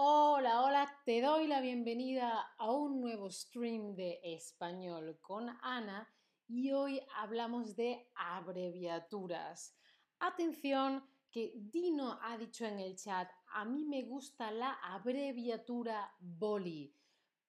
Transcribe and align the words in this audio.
Hola, 0.00 0.62
hola, 0.62 1.02
te 1.04 1.20
doy 1.20 1.48
la 1.48 1.60
bienvenida 1.60 2.54
a 2.56 2.70
un 2.70 3.00
nuevo 3.00 3.28
stream 3.32 3.96
de 3.96 4.20
español 4.22 5.18
con 5.20 5.48
Ana 5.60 6.08
y 6.46 6.70
hoy 6.70 7.00
hablamos 7.16 7.74
de 7.74 8.08
abreviaturas. 8.14 9.76
Atención, 10.20 11.02
que 11.32 11.52
Dino 11.56 12.16
ha 12.22 12.38
dicho 12.38 12.64
en 12.64 12.78
el 12.78 12.94
chat, 12.94 13.28
a 13.52 13.64
mí 13.64 13.84
me 13.84 14.04
gusta 14.04 14.52
la 14.52 14.74
abreviatura 14.74 16.14
BOLI, 16.20 16.94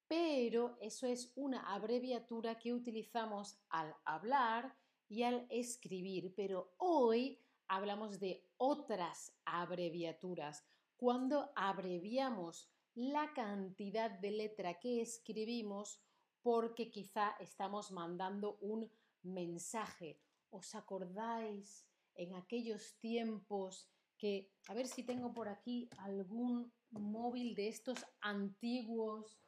pero 0.07 0.75
eso 0.81 1.05
es 1.05 1.31
una 1.35 1.71
abreviatura 1.71 2.57
que 2.57 2.73
utilizamos 2.73 3.59
al 3.69 3.95
hablar 4.05 4.75
y 5.07 5.21
al 5.21 5.45
escribir, 5.51 6.33
pero 6.35 6.73
hoy 6.77 7.39
hablamos 7.67 8.19
de 8.19 8.43
otras 8.57 9.37
abreviaturas 9.45 10.65
cuando 10.99 11.49
abreviamos 11.55 12.69
la 12.93 13.31
cantidad 13.33 14.11
de 14.11 14.31
letra 14.31 14.81
que 14.81 15.01
escribimos 15.01 16.03
porque 16.41 16.91
quizá 16.91 17.37
estamos 17.39 17.91
mandando 17.91 18.57
un 18.59 18.91
mensaje. 19.23 20.19
¿Os 20.49 20.75
acordáis 20.75 21.87
en 22.15 22.35
aquellos 22.35 22.99
tiempos 22.99 23.89
que, 24.17 24.51
a 24.67 24.73
ver 24.73 24.87
si 24.87 25.03
tengo 25.03 25.33
por 25.33 25.47
aquí 25.47 25.89
algún 25.99 26.73
móvil 26.91 27.55
de 27.55 27.69
estos 27.69 28.05
antiguos 28.19 29.39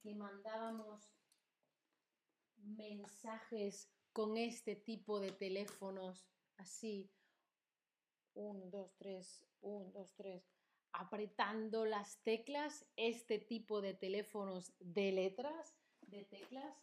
que 0.00 0.16
mandábamos 0.16 1.12
mensajes 2.56 3.88
con 4.12 4.36
este 4.36 4.74
tipo 4.74 5.20
de 5.20 5.30
teléfonos 5.30 6.26
así? 6.56 7.08
1, 8.34 8.66
2, 8.66 8.96
3, 8.96 9.46
1, 9.60 9.90
2, 9.92 10.14
3 10.16 10.57
apretando 10.92 11.84
las 11.84 12.22
teclas, 12.22 12.86
este 12.96 13.38
tipo 13.38 13.80
de 13.80 13.94
teléfonos 13.94 14.72
de 14.80 15.12
letras, 15.12 15.74
de 16.02 16.24
teclas, 16.24 16.74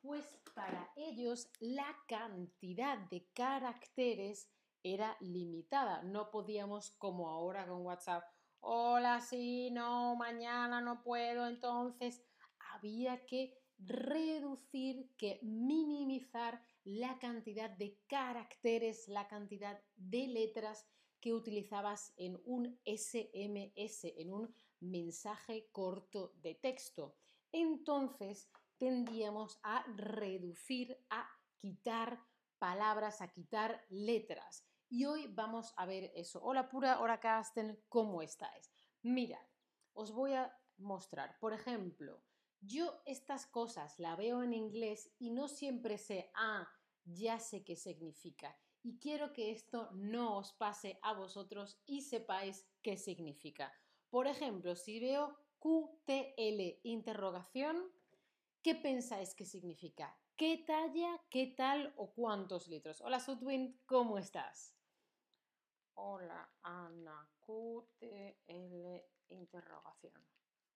pues 0.00 0.24
para 0.54 0.90
ellos 0.96 1.48
la 1.60 1.96
cantidad 2.06 2.98
de 3.10 3.26
caracteres 3.32 4.50
era 4.82 5.16
limitada. 5.20 6.02
No 6.02 6.30
podíamos, 6.30 6.90
como 6.92 7.30
ahora 7.30 7.66
con 7.66 7.82
WhatsApp, 7.86 8.24
hola, 8.60 9.20
sí, 9.20 9.70
no, 9.70 10.14
mañana 10.16 10.80
no 10.80 11.02
puedo. 11.02 11.46
Entonces 11.46 12.22
había 12.74 13.24
que 13.24 13.54
reducir, 13.78 15.10
que 15.16 15.40
minimizar 15.42 16.62
la 16.84 17.18
cantidad 17.18 17.70
de 17.70 17.98
caracteres, 18.06 19.08
la 19.08 19.26
cantidad 19.26 19.80
de 19.96 20.28
letras 20.28 20.86
que 21.24 21.32
utilizabas 21.32 22.12
en 22.18 22.38
un 22.44 22.78
SMS, 22.84 24.12
en 24.18 24.30
un 24.30 24.54
mensaje 24.80 25.70
corto 25.72 26.34
de 26.42 26.54
texto. 26.54 27.16
Entonces 27.50 28.50
tendíamos 28.76 29.58
a 29.62 29.84
reducir, 29.96 31.02
a 31.08 31.26
quitar 31.56 32.22
palabras, 32.58 33.22
a 33.22 33.32
quitar 33.32 33.86
letras. 33.88 34.66
Y 34.90 35.06
hoy 35.06 35.26
vamos 35.28 35.72
a 35.78 35.86
ver 35.86 36.12
eso. 36.14 36.42
Hola 36.42 36.68
pura, 36.68 37.00
hola 37.00 37.18
Casten, 37.20 37.82
¿cómo 37.88 38.20
estáis? 38.20 38.70
Mirad, 39.00 39.48
os 39.94 40.12
voy 40.12 40.34
a 40.34 40.54
mostrar. 40.76 41.38
Por 41.38 41.54
ejemplo, 41.54 42.22
yo 42.60 43.00
estas 43.06 43.46
cosas 43.46 43.98
la 43.98 44.14
veo 44.14 44.42
en 44.42 44.52
inglés 44.52 45.10
y 45.18 45.30
no 45.30 45.48
siempre 45.48 45.96
sé, 45.96 46.30
ah, 46.34 46.68
ya 47.02 47.38
sé 47.38 47.64
qué 47.64 47.76
significa 47.76 48.54
y 48.84 48.98
quiero 48.98 49.32
que 49.32 49.50
esto 49.50 49.90
no 49.92 50.36
os 50.36 50.52
pase 50.52 50.98
a 51.02 51.14
vosotros 51.14 51.80
y 51.86 52.02
sepáis 52.02 52.68
qué 52.82 52.98
significa. 52.98 53.72
Por 54.10 54.26
ejemplo, 54.26 54.76
si 54.76 55.00
veo 55.00 55.36
QTL 55.58 56.80
interrogación, 56.82 57.90
¿qué 58.62 58.74
pensáis 58.74 59.34
que 59.34 59.46
significa? 59.46 60.16
¿Qué 60.36 60.64
talla, 60.66 61.18
qué 61.30 61.54
tal 61.56 61.94
o 61.96 62.12
cuántos 62.12 62.68
litros? 62.68 63.00
Hola 63.00 63.20
Sudwind, 63.20 63.74
¿cómo 63.86 64.18
estás? 64.18 64.76
Hola 65.94 66.52
Ana, 66.62 67.26
QTL 67.40 69.02
interrogación. 69.30 70.12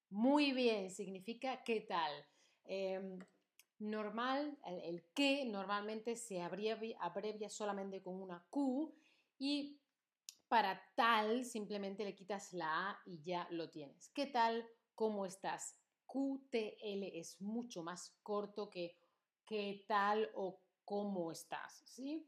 Muy 0.08 0.52
bien, 0.52 0.90
significa 0.90 1.62
qué 1.62 1.82
tal. 1.82 2.26
Em, 2.64 3.18
normal, 3.78 4.58
el, 4.66 5.04
que 5.14 5.44
normalmente 5.44 6.16
se 6.16 6.40
abrevia, 6.40 7.48
solamente 7.48 8.02
con 8.02 8.20
una 8.20 8.44
Q 8.50 8.94
y 9.38 9.80
para 10.48 10.80
tal 10.94 11.44
simplemente 11.44 12.04
le 12.04 12.14
quitas 12.14 12.52
la 12.52 12.90
A 12.90 13.02
y 13.06 13.22
ya 13.22 13.46
lo 13.50 13.70
tienes. 13.70 14.10
¿Qué 14.10 14.26
tal? 14.26 14.66
¿Cómo 14.94 15.26
estás? 15.26 15.76
QTL 16.06 17.18
es 17.18 17.40
mucho 17.40 17.82
más 17.82 18.16
corto 18.22 18.70
que 18.70 18.96
qué 19.44 19.84
tal 19.86 20.30
o 20.34 20.60
cómo 20.84 21.30
estás, 21.30 21.82
¿sí? 21.86 22.26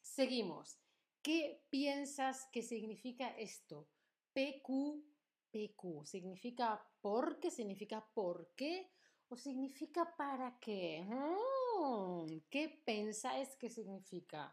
Seguimos. 0.00 0.78
¿Qué 1.22 1.64
piensas 1.68 2.48
que 2.52 2.62
significa 2.62 3.28
esto? 3.36 3.88
PQ, 4.32 5.04
PQ. 5.50 6.06
¿Significa 6.06 6.80
por 7.00 7.40
qué? 7.40 7.50
¿Significa 7.50 8.08
por 8.14 8.54
qué? 8.56 8.90
O 9.30 9.36
significa 9.36 10.16
para 10.16 10.58
qué. 10.58 11.04
Mm, 11.06 12.40
¿Qué 12.50 12.82
pensáis 12.84 13.56
que 13.56 13.70
significa? 13.70 14.52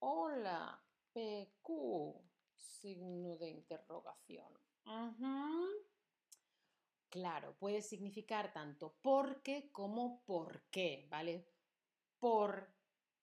Hola, 0.00 0.80
PQ, 1.12 2.14
signo 2.54 3.36
de 3.36 3.48
interrogación. 3.48 4.52
Claro, 7.08 7.56
puede 7.58 7.80
significar 7.80 8.52
tanto 8.52 8.98
porque 9.00 9.72
como 9.72 10.22
por 10.24 10.62
qué, 10.70 11.06
¿vale? 11.10 11.48
Por 12.18 12.70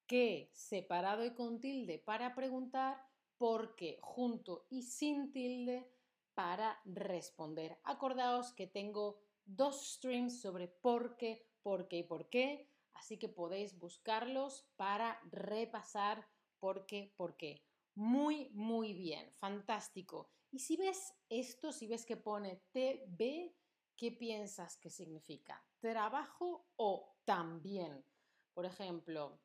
qué 0.07 0.49
separado 0.53 1.23
y 1.23 1.35
con 1.35 1.59
tilde 1.59 1.99
para 1.99 2.33
preguntar, 2.33 3.05
porque 3.37 3.99
junto 4.01 4.65
y 4.69 4.81
sin 4.81 5.31
tilde 5.31 5.91
para 6.33 6.81
responder. 6.85 7.77
Acordaos 7.83 8.51
que 8.53 8.65
tengo 8.65 9.21
dos 9.45 9.93
streams 9.93 10.41
sobre 10.41 10.67
por 10.67 11.17
qué, 11.17 11.47
por 11.61 11.87
qué 11.87 11.97
y 11.99 12.03
por 12.03 12.29
qué, 12.29 12.69
así 12.93 13.17
que 13.17 13.29
podéis 13.29 13.77
buscarlos 13.77 14.67
para 14.75 15.19
repasar 15.31 16.27
por 16.59 16.85
qué, 16.85 17.13
por 17.15 17.37
qué. 17.37 17.63
Muy, 17.95 18.49
muy 18.53 18.93
bien, 18.93 19.31
fantástico. 19.33 20.29
Y 20.51 20.59
si 20.59 20.77
ves 20.77 21.13
esto, 21.29 21.71
si 21.71 21.87
ves 21.87 22.05
que 22.05 22.17
pone 22.17 22.63
TB, 22.71 23.55
¿qué 23.95 24.11
piensas 24.11 24.77
que 24.77 24.89
significa? 24.89 25.65
¿Trabajo 25.79 26.67
o 26.75 27.15
también? 27.25 28.05
Por 28.53 28.65
ejemplo, 28.65 29.39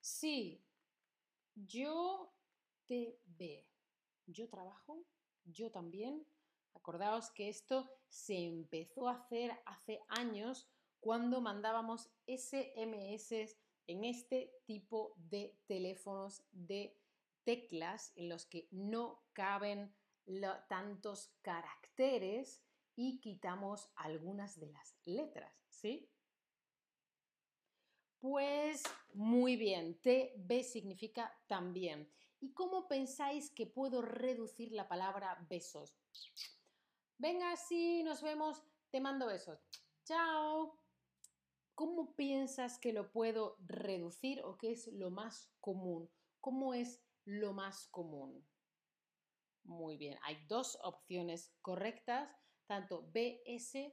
si 0.00 0.64
yo 1.54 2.32
te 2.86 3.20
ve, 3.24 3.68
yo 4.26 4.48
trabajo, 4.48 5.04
yo 5.44 5.70
también, 5.70 6.26
Acordaos 6.76 7.30
que 7.30 7.48
esto 7.48 7.88
se 8.08 8.36
empezó 8.44 9.08
a 9.08 9.14
hacer 9.14 9.50
hace 9.64 10.00
años 10.08 10.68
cuando 11.00 11.40
mandábamos 11.40 12.10
SMS 12.26 13.56
en 13.86 14.04
este 14.04 14.52
tipo 14.64 15.14
de 15.16 15.58
teléfonos 15.66 16.42
de 16.52 16.96
teclas 17.44 18.12
en 18.16 18.28
los 18.28 18.44
que 18.46 18.68
no 18.70 19.24
caben 19.32 19.94
tantos 20.68 21.32
caracteres 21.42 22.62
y 22.94 23.20
quitamos 23.20 23.88
algunas 23.96 24.58
de 24.58 24.66
las 24.68 24.96
letras, 25.04 25.52
¿sí? 25.68 26.10
Pues 28.18 28.82
muy 29.14 29.56
bien, 29.56 30.00
TB 30.00 30.62
significa 30.62 31.32
también. 31.46 32.10
¿Y 32.40 32.52
cómo 32.52 32.88
pensáis 32.88 33.50
que 33.50 33.66
puedo 33.66 34.02
reducir 34.02 34.72
la 34.72 34.88
palabra 34.88 35.46
besos? 35.48 35.96
Venga, 37.18 37.56
sí, 37.56 38.02
nos 38.02 38.20
vemos, 38.22 38.62
te 38.90 39.00
mando 39.00 39.26
besos. 39.26 39.58
Chao. 40.04 40.78
¿Cómo 41.74 42.14
piensas 42.14 42.78
que 42.78 42.92
lo 42.92 43.10
puedo 43.10 43.56
reducir 43.66 44.42
o 44.42 44.58
qué 44.58 44.72
es 44.72 44.86
lo 44.88 45.10
más 45.10 45.50
común? 45.60 46.10
¿Cómo 46.40 46.74
es 46.74 47.02
lo 47.24 47.54
más 47.54 47.88
común? 47.88 48.46
Muy 49.64 49.96
bien, 49.96 50.18
hay 50.22 50.36
dos 50.46 50.78
opciones 50.82 51.52
correctas, 51.60 52.30
tanto 52.66 53.10
BS, 53.12 53.92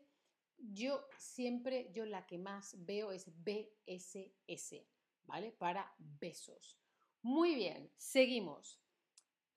yo 0.57 1.03
siempre, 1.17 1.91
yo 1.93 2.05
la 2.05 2.27
que 2.27 2.37
más 2.37 2.75
veo 2.85 3.11
es 3.11 3.25
BSS, 3.43 4.87
¿vale? 5.23 5.51
Para 5.51 5.93
besos. 5.97 6.79
Muy 7.21 7.55
bien, 7.55 7.91
seguimos 7.97 8.82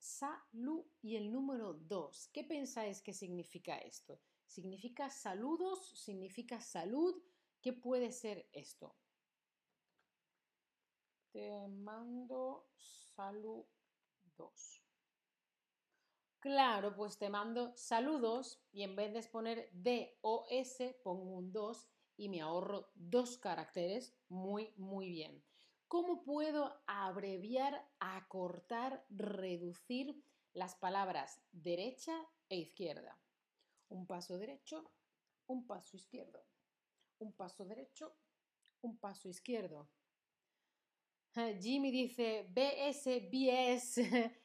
salud 0.06 0.86
y 1.02 1.16
el 1.16 1.32
número 1.32 1.74
2. 1.74 2.28
¿Qué 2.32 2.44
pensáis 2.44 3.02
que 3.02 3.12
significa 3.12 3.78
esto? 3.78 4.22
¿Significa 4.46 5.10
saludos? 5.10 5.98
¿Significa 5.98 6.60
salud? 6.60 7.22
¿Qué 7.60 7.72
puede 7.72 8.12
ser 8.12 8.48
esto? 8.52 8.96
Te 11.32 11.68
mando 11.68 12.68
saludos. 13.14 13.66
Claro, 16.38 16.94
pues 16.94 17.18
te 17.18 17.28
mando 17.28 17.72
saludos 17.76 18.64
y 18.70 18.82
en 18.84 18.94
vez 18.94 19.12
de 19.12 19.22
poner 19.28 19.68
D 19.72 20.18
o 20.22 20.46
S 20.48 21.00
pongo 21.02 21.32
un 21.36 21.52
2 21.52 21.88
y 22.16 22.28
me 22.28 22.40
ahorro 22.40 22.92
dos 22.94 23.36
caracteres. 23.38 24.16
Muy, 24.28 24.72
muy 24.76 25.10
bien. 25.10 25.44
¿Cómo 25.88 26.24
puedo 26.24 26.82
abreviar, 26.88 27.88
acortar, 28.00 29.06
reducir 29.08 30.20
las 30.52 30.74
palabras 30.74 31.40
derecha 31.52 32.12
e 32.48 32.56
izquierda? 32.56 33.16
Un 33.88 34.04
paso 34.04 34.36
derecho, 34.36 34.90
un 35.46 35.64
paso 35.64 35.96
izquierdo. 35.96 36.44
Un 37.20 37.32
paso 37.32 37.64
derecho, 37.64 38.16
un 38.82 38.98
paso 38.98 39.28
izquierdo. 39.28 39.88
Jimmy 41.60 41.92
dice 41.92 42.48
BS, 42.50 43.06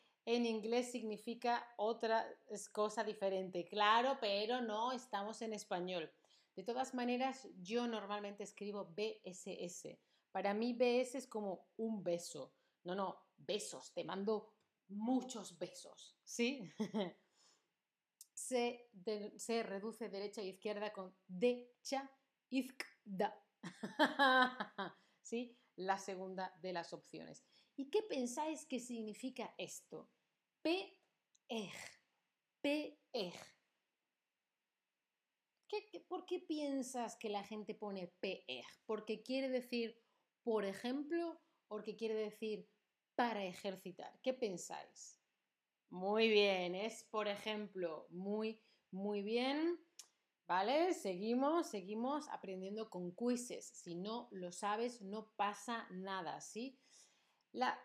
en 0.26 0.46
inglés 0.46 0.92
significa 0.92 1.66
otra 1.78 2.28
cosa 2.72 3.04
diferente. 3.04 3.66
Claro, 3.66 4.18
pero 4.22 4.62
no 4.62 4.92
estamos 4.92 5.42
en 5.42 5.54
español. 5.54 6.12
De 6.56 6.64
todas 6.64 6.94
maneras, 6.94 7.48
yo 7.62 7.88
normalmente 7.88 8.44
escribo 8.44 8.94
BSS. 8.94 9.98
Para 10.32 10.54
mí 10.54 10.74
BS 10.74 11.18
es 11.18 11.28
como 11.28 11.68
un 11.78 12.04
beso. 12.04 12.54
No, 12.84 12.96
no, 12.96 13.18
besos. 13.38 13.94
Te 13.94 14.04
mando 14.04 14.54
muchos 14.88 15.58
besos. 15.58 16.18
¿Sí? 16.24 16.72
se, 18.34 18.90
se, 19.38 19.64
reduce 19.64 20.10
derecha 20.10 20.42
e 20.42 20.48
izquierda 20.48 20.94
con 20.94 21.16
decha, 21.28 22.10
izquda. 22.50 23.38
¿Sí? 25.22 25.58
La 25.76 25.98
segunda 25.98 26.54
de 26.62 26.74
las 26.74 26.94
opciones. 26.94 27.44
¿Y 27.76 27.90
qué 27.90 28.04
pensáis 28.04 28.66
que 28.66 28.80
significa 28.80 29.54
esto? 29.58 30.10
P-ej. 30.62 31.74
P-ej. 32.62 33.34
por 36.08 36.26
qué 36.26 36.40
piensas 36.40 37.16
que 37.16 37.30
la 37.30 37.44
gente 37.44 37.74
pone 37.74 38.08
P-ej? 38.20 38.66
¿Porque 38.86 39.24
quiere 39.24 39.50
decir, 39.50 39.98
por 40.44 40.66
ejemplo, 40.66 41.32
o 41.32 41.42
porque 41.68 41.96
quiere 41.96 42.16
decir 42.16 42.70
para 43.16 43.44
ejercitar? 43.46 44.20
¿Qué 44.22 44.34
pensáis? 44.34 45.20
Muy 45.90 46.30
bien, 46.30 46.76
es 46.76 47.04
por 47.04 47.28
ejemplo, 47.28 48.08
muy, 48.10 48.62
muy 48.92 49.22
bien. 49.22 49.80
¿Vale? 50.48 50.94
Seguimos, 50.94 51.68
seguimos 51.68 52.28
aprendiendo 52.28 52.90
con 52.90 53.16
quizzes. 53.16 53.66
Si 53.66 53.96
no 53.96 54.28
lo 54.32 54.52
sabes, 54.52 55.02
no 55.02 55.32
pasa 55.38 55.88
nada, 55.92 56.42
¿sí? 56.42 56.78
La, 57.54 57.80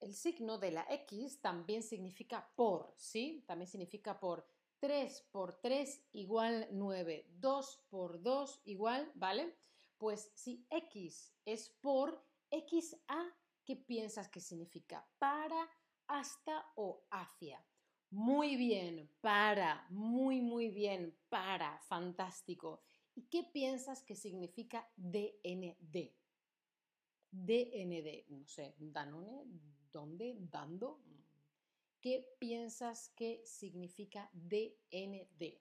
el 0.00 0.14
signo 0.14 0.56
de 0.56 0.70
la 0.70 0.86
X 0.88 1.42
también 1.42 1.82
significa 1.82 2.50
por, 2.56 2.94
¿sí? 2.96 3.44
También 3.46 3.68
significa 3.68 4.18
por 4.18 4.46
3 4.80 5.28
por 5.30 5.60
3 5.60 6.08
igual 6.12 6.68
9, 6.72 7.26
2 7.28 7.84
por 7.90 8.22
2 8.22 8.62
igual, 8.64 9.12
¿vale? 9.14 9.54
Pues 10.00 10.32
si 10.34 10.66
X 10.70 11.30
es 11.44 11.68
por, 11.68 12.24
XA, 12.50 13.36
¿qué 13.66 13.76
piensas 13.76 14.30
que 14.30 14.40
significa? 14.40 15.06
Para, 15.18 15.68
hasta 16.06 16.72
o 16.76 17.04
hacia. 17.10 17.62
Muy 18.08 18.56
bien, 18.56 19.10
para, 19.20 19.86
muy, 19.90 20.40
muy 20.40 20.70
bien, 20.70 21.14
para, 21.28 21.78
fantástico. 21.80 22.80
¿Y 23.14 23.24
qué 23.24 23.42
piensas 23.42 24.02
que 24.02 24.16
significa 24.16 24.90
DND? 24.96 26.14
DND, 27.30 28.24
no 28.30 28.46
sé, 28.46 28.74
Danone, 28.78 29.44
¿dónde? 29.92 30.34
¿Dando? 30.50 31.04
¿Qué 32.00 32.26
piensas 32.38 33.10
que 33.10 33.42
significa 33.44 34.30
DND? 34.32 35.60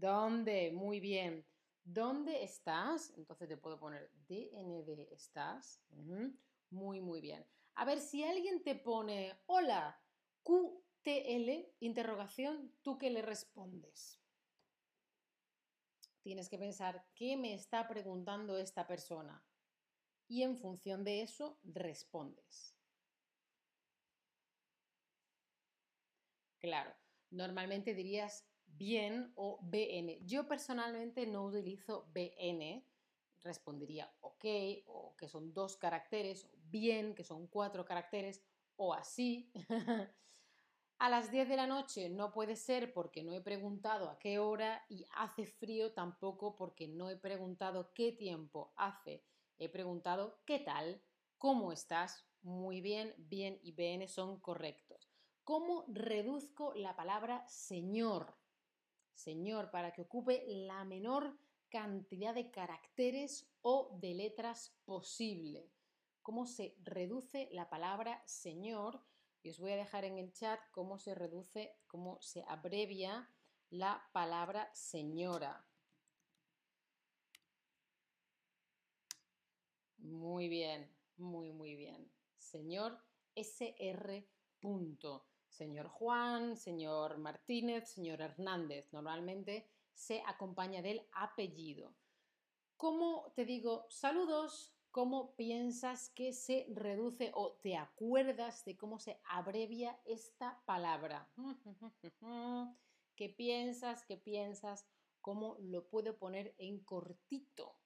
¿Dónde? 0.00 0.72
Muy 0.72 0.98
bien. 0.98 1.46
¿Dónde 1.84 2.42
estás? 2.42 3.12
Entonces 3.16 3.48
te 3.48 3.56
puedo 3.56 3.78
poner 3.78 4.10
DND 4.26 5.12
estás. 5.12 5.80
Muy, 6.70 7.00
muy 7.00 7.20
bien. 7.20 7.46
A 7.76 7.84
ver, 7.84 8.00
si 8.00 8.24
alguien 8.24 8.64
te 8.64 8.74
pone 8.74 9.38
hola, 9.46 10.02
QTL, 10.42 11.74
interrogación, 11.78 12.72
¿tú 12.82 12.98
qué 12.98 13.10
le 13.10 13.22
respondes? 13.22 14.20
Tienes 16.22 16.48
que 16.48 16.58
pensar 16.58 17.06
qué 17.14 17.36
me 17.36 17.54
está 17.54 17.86
preguntando 17.86 18.58
esta 18.58 18.86
persona 18.88 19.46
y 20.26 20.42
en 20.42 20.56
función 20.56 21.04
de 21.04 21.22
eso 21.22 21.60
respondes. 21.62 22.74
Claro, 26.58 26.96
normalmente 27.30 27.94
dirías 27.94 28.48
bien 28.76 29.32
o 29.36 29.58
BN. 29.62 30.20
Yo 30.24 30.46
personalmente 30.46 31.26
no 31.26 31.44
utilizo 31.44 32.08
BN, 32.12 32.86
respondería 33.42 34.10
ok 34.20 34.44
o 34.86 35.16
que 35.16 35.28
son 35.28 35.52
dos 35.52 35.76
caracteres, 35.76 36.44
o 36.44 36.56
bien 36.70 37.14
que 37.14 37.24
son 37.24 37.46
cuatro 37.46 37.84
caracteres 37.84 38.42
o 38.76 38.94
así. 38.94 39.52
a 40.98 41.08
las 41.08 41.30
10 41.30 41.48
de 41.48 41.56
la 41.56 41.66
noche 41.66 42.08
no 42.08 42.32
puede 42.32 42.56
ser 42.56 42.92
porque 42.92 43.22
no 43.22 43.32
he 43.32 43.40
preguntado 43.40 44.08
a 44.08 44.18
qué 44.18 44.38
hora 44.38 44.84
y 44.88 45.06
hace 45.16 45.46
frío 45.46 45.92
tampoco 45.92 46.56
porque 46.56 46.88
no 46.88 47.10
he 47.10 47.16
preguntado 47.16 47.92
qué 47.94 48.12
tiempo 48.12 48.72
hace. 48.76 49.24
He 49.58 49.68
preguntado 49.68 50.40
qué 50.46 50.58
tal, 50.58 51.02
cómo 51.38 51.72
estás, 51.72 52.26
muy 52.42 52.80
bien, 52.80 53.14
bien 53.18 53.58
y 53.62 53.72
BN 53.72 54.08
son 54.08 54.40
correctos. 54.40 55.10
¿Cómo 55.44 55.84
reduzco 55.88 56.72
la 56.74 56.96
palabra 56.96 57.46
señor? 57.48 58.34
Señor, 59.14 59.70
para 59.70 59.92
que 59.92 60.02
ocupe 60.02 60.44
la 60.46 60.84
menor 60.84 61.38
cantidad 61.68 62.34
de 62.34 62.50
caracteres 62.50 63.48
o 63.62 63.96
de 64.00 64.14
letras 64.14 64.76
posible. 64.84 65.70
¿Cómo 66.22 66.46
se 66.46 66.76
reduce 66.82 67.48
la 67.52 67.68
palabra 67.68 68.22
Señor? 68.26 69.02
Y 69.42 69.50
os 69.50 69.60
voy 69.60 69.72
a 69.72 69.76
dejar 69.76 70.04
en 70.04 70.18
el 70.18 70.32
chat 70.32 70.60
cómo 70.70 70.98
se 70.98 71.14
reduce, 71.14 71.76
cómo 71.86 72.20
se 72.22 72.44
abrevia 72.48 73.30
la 73.70 74.08
palabra 74.12 74.70
señora. 74.72 75.66
Muy 79.98 80.48
bien, 80.48 80.90
muy, 81.16 81.52
muy 81.52 81.74
bien. 81.74 82.10
Señor 82.38 82.98
SR. 83.34 84.28
Punto 84.60 85.26
señor 85.54 85.88
Juan, 85.88 86.56
señor 86.56 87.18
Martínez, 87.18 87.88
señor 87.88 88.20
Hernández. 88.20 88.92
Normalmente 88.92 89.70
se 89.92 90.22
acompaña 90.26 90.82
del 90.82 91.06
apellido. 91.12 91.94
¿Cómo 92.76 93.32
te 93.36 93.44
digo 93.44 93.86
saludos? 93.88 94.74
¿Cómo 94.90 95.34
piensas 95.34 96.10
que 96.10 96.32
se 96.32 96.66
reduce 96.70 97.30
o 97.34 97.52
te 97.62 97.76
acuerdas 97.76 98.64
de 98.64 98.76
cómo 98.76 98.98
se 98.98 99.20
abrevia 99.24 100.00
esta 100.04 100.62
palabra? 100.66 101.28
¿Qué 103.16 103.28
piensas? 103.28 104.04
¿Qué 104.04 104.16
piensas? 104.16 104.86
¿Cómo 105.20 105.56
lo 105.60 105.88
puedo 105.88 106.18
poner 106.18 106.54
en 106.58 106.84
cortito? 106.84 107.76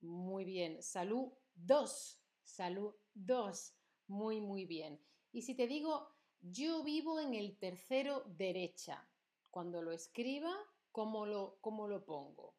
Muy 0.00 0.44
bien. 0.44 0.82
Salud 0.82 1.32
dos. 1.54 2.20
Salud 2.42 2.94
dos. 3.14 3.74
Muy, 4.06 4.40
muy 4.40 4.64
bien. 4.64 5.00
Y 5.32 5.42
si 5.42 5.54
te 5.54 5.66
digo 5.66 6.15
yo 6.40 6.82
vivo 6.82 7.20
en 7.20 7.34
el 7.34 7.58
tercero 7.58 8.24
derecha. 8.26 9.08
Cuando 9.50 9.82
lo 9.82 9.92
escriba, 9.92 10.54
¿cómo 10.92 11.26
lo, 11.26 11.58
cómo 11.60 11.88
lo 11.88 12.04
pongo? 12.04 12.54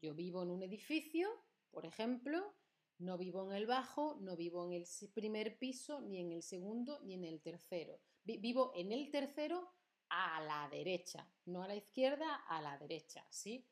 Yo 0.00 0.14
vivo 0.14 0.42
en 0.42 0.50
un 0.50 0.62
edificio, 0.62 1.28
por 1.70 1.86
ejemplo, 1.86 2.54
no 2.98 3.18
vivo 3.18 3.50
en 3.50 3.56
el 3.56 3.66
bajo, 3.66 4.16
no 4.20 4.36
vivo 4.36 4.64
en 4.66 4.72
el 4.72 4.86
primer 5.12 5.58
piso, 5.58 6.00
ni 6.00 6.20
en 6.20 6.32
el 6.32 6.42
segundo, 6.42 7.00
ni 7.00 7.14
en 7.14 7.24
el 7.24 7.40
tercero. 7.40 8.00
Vivo 8.24 8.72
en 8.74 8.92
el 8.92 9.10
tercero 9.10 9.72
a 10.08 10.40
la 10.42 10.68
derecha, 10.70 11.28
no 11.46 11.62
a 11.62 11.68
la 11.68 11.76
izquierda, 11.76 12.34
a 12.48 12.62
la 12.62 12.78
derecha, 12.78 13.26
¿sí? 13.30 13.66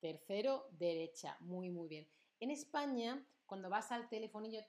Tercero, 0.00 0.68
derecha, 0.72 1.36
muy, 1.40 1.70
muy 1.70 1.88
bien. 1.88 2.08
En 2.40 2.50
España, 2.50 3.26
cuando 3.46 3.68
vas 3.68 3.90
al 3.90 4.08
telefonillo, 4.08 4.60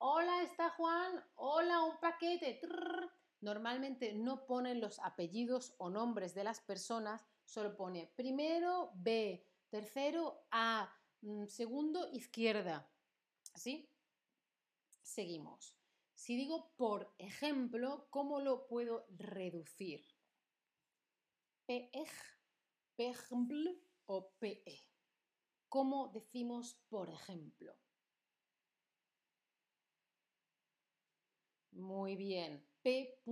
Hola, 0.00 0.42
está 0.42 0.70
Juan. 0.70 1.24
Paquete. 2.18 2.60
Normalmente 3.40 4.12
no 4.12 4.44
ponen 4.46 4.80
los 4.80 4.98
apellidos 4.98 5.74
o 5.78 5.90
nombres 5.90 6.34
de 6.34 6.42
las 6.42 6.60
personas, 6.60 7.24
solo 7.44 7.76
pone 7.76 8.12
primero 8.16 8.90
B, 8.96 9.46
tercero 9.68 10.46
A, 10.50 10.92
mm, 11.20 11.46
segundo 11.46 12.08
izquierda. 12.12 12.90
¿Sí? 13.54 13.88
Seguimos. 15.02 15.76
Si 16.14 16.36
digo 16.36 16.72
por 16.76 17.14
ejemplo, 17.18 18.08
¿cómo 18.10 18.40
lo 18.40 18.66
puedo 18.66 19.06
reducir? 19.10 20.04
PEJ, 21.66 22.10
PEJMPL 22.96 23.68
o 24.06 24.32
PE. 24.40 24.84
¿Cómo 25.68 26.08
decimos 26.08 26.74
por 26.88 27.08
ejemplo? 27.08 27.76
Muy 31.78 32.16
bien. 32.16 32.66
P.ej. 32.82 33.24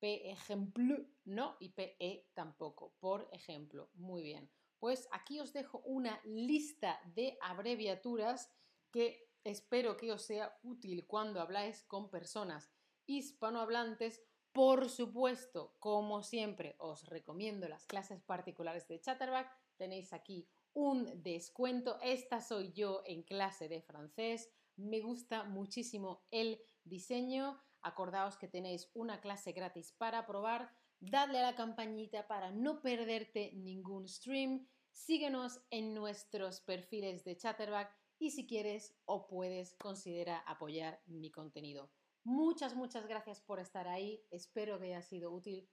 P 0.00 0.30
ejemplo, 0.30 0.96
no, 1.24 1.56
y 1.60 1.70
PE 1.70 2.30
tampoco, 2.34 2.94
por 3.00 3.28
ejemplo. 3.32 3.90
Muy 3.94 4.22
bien. 4.22 4.50
Pues 4.78 5.08
aquí 5.12 5.40
os 5.40 5.52
dejo 5.52 5.80
una 5.84 6.20
lista 6.24 7.00
de 7.14 7.38
abreviaturas 7.40 8.50
que 8.90 9.30
espero 9.44 9.96
que 9.96 10.12
os 10.12 10.22
sea 10.22 10.58
útil 10.62 11.06
cuando 11.06 11.40
habláis 11.40 11.84
con 11.84 12.10
personas 12.10 12.70
hispanohablantes. 13.06 14.22
Por 14.52 14.88
supuesto, 14.88 15.76
como 15.80 16.22
siempre, 16.22 16.76
os 16.78 17.06
recomiendo 17.06 17.68
las 17.68 17.86
clases 17.86 18.22
particulares 18.22 18.86
de 18.88 19.00
Chatterback. 19.00 19.50
Tenéis 19.76 20.12
aquí 20.12 20.48
un 20.72 21.22
descuento. 21.22 21.98
Esta 22.02 22.40
soy 22.40 22.72
yo 22.72 23.02
en 23.06 23.22
clase 23.22 23.68
de 23.68 23.80
francés. 23.80 24.53
Me 24.76 25.00
gusta 25.00 25.44
muchísimo 25.44 26.24
el 26.30 26.60
diseño. 26.84 27.60
Acordaos 27.82 28.36
que 28.36 28.48
tenéis 28.48 28.90
una 28.94 29.20
clase 29.20 29.52
gratis 29.52 29.92
para 29.92 30.26
probar. 30.26 30.70
Dadle 31.00 31.38
a 31.40 31.42
la 31.42 31.54
campanita 31.54 32.26
para 32.26 32.50
no 32.50 32.80
perderte 32.80 33.52
ningún 33.54 34.08
stream. 34.08 34.66
Síguenos 34.92 35.60
en 35.70 35.94
nuestros 35.94 36.60
perfiles 36.60 37.24
de 37.24 37.36
Chatterback 37.36 37.94
y 38.18 38.30
si 38.30 38.46
quieres 38.46 38.96
o 39.04 39.26
puedes 39.26 39.74
considera 39.74 40.38
apoyar 40.46 41.02
mi 41.06 41.30
contenido. 41.30 41.90
Muchas, 42.22 42.74
muchas 42.74 43.06
gracias 43.06 43.40
por 43.42 43.60
estar 43.60 43.86
ahí. 43.86 44.24
Espero 44.30 44.78
que 44.78 44.86
haya 44.86 45.02
sido 45.02 45.30
útil. 45.30 45.68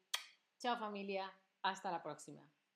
Chao 0.60 0.77
familia. 0.77 1.31
Hasta 1.62 1.91
la 1.91 2.03
próxima. 2.03 2.51